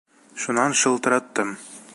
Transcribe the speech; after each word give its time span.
Шунан 0.41 0.71
шылтыраттым. 0.79 1.49